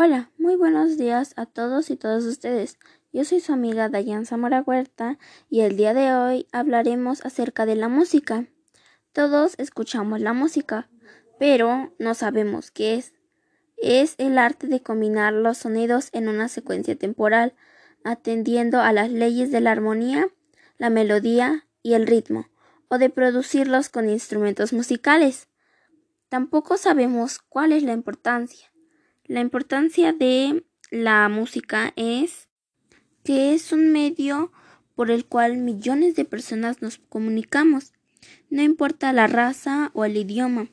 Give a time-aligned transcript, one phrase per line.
[0.00, 2.78] Hola, muy buenos días a todos y todas ustedes.
[3.12, 5.18] Yo soy su amiga Dayan Zamora Huerta
[5.50, 8.46] y el día de hoy hablaremos acerca de la música.
[9.12, 10.88] Todos escuchamos la música,
[11.40, 13.12] pero no sabemos qué es.
[13.76, 17.54] Es el arte de combinar los sonidos en una secuencia temporal,
[18.04, 20.28] atendiendo a las leyes de la armonía,
[20.76, 22.46] la melodía y el ritmo,
[22.86, 25.48] o de producirlos con instrumentos musicales.
[26.28, 28.68] Tampoco sabemos cuál es la importancia.
[29.28, 32.48] La importancia de la música es
[33.24, 34.52] que es un medio
[34.94, 37.92] por el cual millones de personas nos comunicamos.
[38.48, 40.70] No importa la raza o el idioma.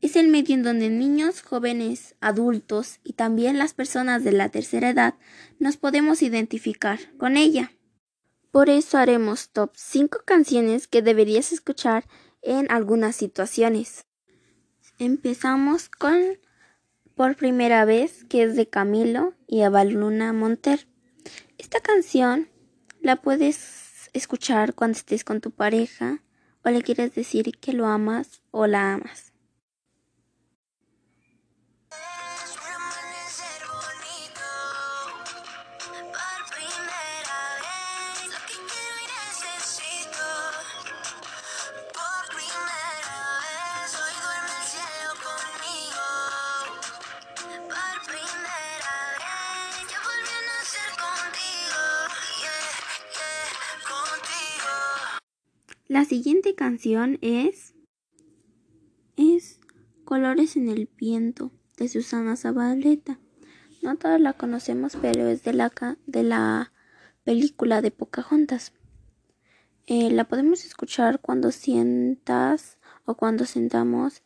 [0.00, 4.90] Es el medio en donde niños, jóvenes, adultos y también las personas de la tercera
[4.90, 5.14] edad
[5.58, 7.72] nos podemos identificar con ella.
[8.52, 12.06] Por eso haremos top 5 canciones que deberías escuchar
[12.40, 14.06] en algunas situaciones.
[15.00, 16.38] Empezamos con
[17.16, 20.86] por primera vez, que es de Camilo y Avaluna Monter.
[21.56, 22.48] Esta canción
[23.00, 26.22] la puedes escuchar cuando estés con tu pareja
[26.62, 29.32] o le quieres decir que lo amas o la amas.
[55.88, 57.72] La siguiente canción es
[59.16, 59.60] es
[60.04, 63.20] Colores en el viento de Susana Zabaleta.
[63.82, 65.72] No todos la conocemos, pero es de la
[66.06, 66.72] de la
[67.22, 68.72] película de Pocahontas.
[69.86, 74.24] Eh, la podemos escuchar cuando sientas o cuando sentamos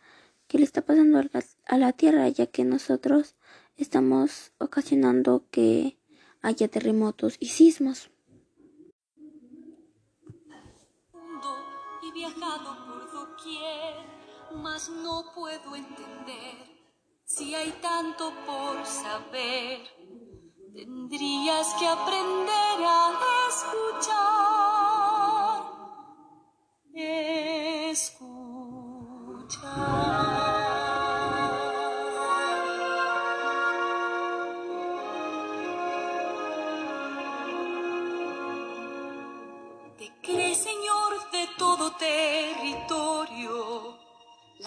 [0.49, 1.23] que le está pasando
[1.67, 3.37] a la Tierra, ya que nosotros
[3.77, 5.99] estamos ocasionando que
[6.41, 8.11] haya terremotos y sismos.
[12.13, 13.95] Viajado por doquier,
[14.57, 16.71] mas no puedo entender
[17.25, 19.89] si hay tanto por saber.
[20.73, 23.13] Tendrías que aprender a
[23.49, 24.21] escuchar.
[27.91, 28.41] Escuchar.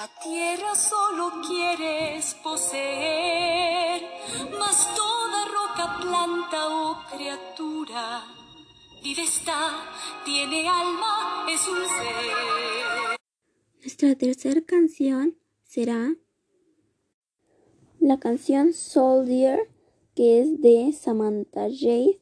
[0.04, 4.02] La tierra solo quieres poseer,
[4.60, 8.22] mas toda roca, planta o criatura
[9.02, 9.70] vive está,
[10.26, 13.18] tiene alma, es un ser.
[13.80, 16.14] Nuestra tercera canción será
[18.02, 19.70] la canción Soldier,
[20.16, 22.20] que es de Samantha Jade.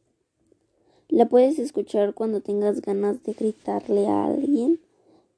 [1.07, 4.79] La puedes escuchar cuando tengas ganas de gritarle a alguien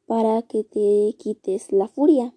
[0.06, 2.34] para que te quites la furia.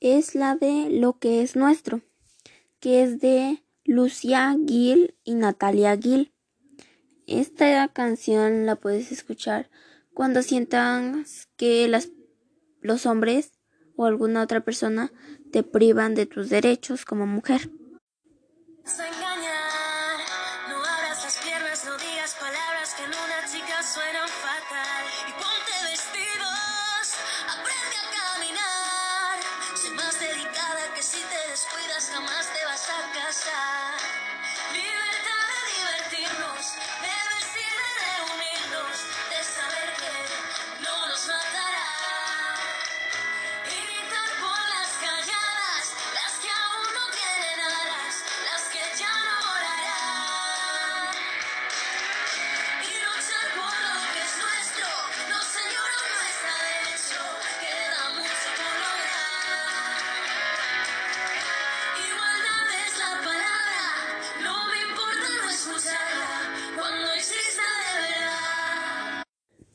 [0.00, 2.02] Es la de Lo que es nuestro,
[2.80, 6.32] que es de Lucia Gil y Natalia Gil.
[7.26, 9.70] Esta canción la puedes escuchar
[10.14, 11.88] cuando sientas que
[12.80, 13.52] los hombres
[13.96, 15.12] o alguna otra persona
[15.50, 17.70] te privan de tus derechos como mujer.
[20.68, 23.82] no abras las piernas, no digas palabras que en una chica
[32.00, 35.05] jamás te vas a casar.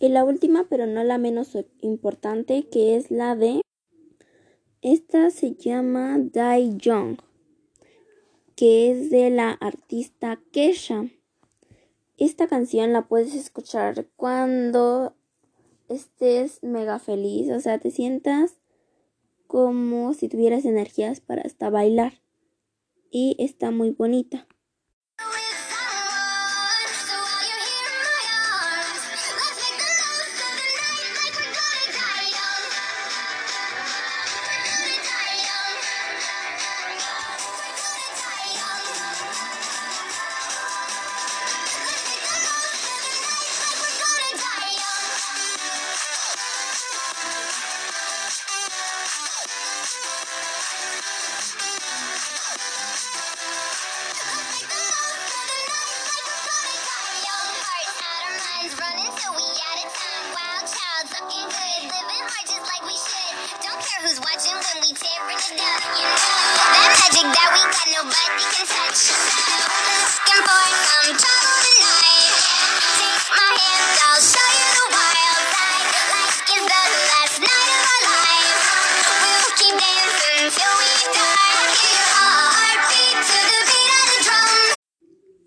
[0.09, 3.61] La última, pero no la menos importante, que es la de...
[4.81, 7.17] Esta se llama Die Young,
[8.55, 11.05] que es de la artista Kesha.
[12.17, 15.15] Esta canción la puedes escuchar cuando
[15.87, 18.57] estés mega feliz, o sea, te sientas
[19.47, 22.13] como si tuvieras energías para hasta bailar.
[23.11, 24.47] Y está muy bonita.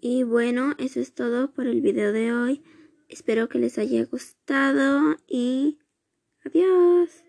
[0.01, 2.63] Y bueno, eso es todo por el video de hoy.
[3.09, 5.79] Espero que les haya gustado y
[6.45, 7.24] adiós.